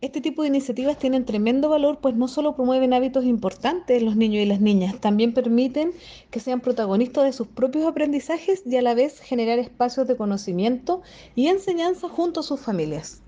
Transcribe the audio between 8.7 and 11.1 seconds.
a la vez generar espacios de conocimiento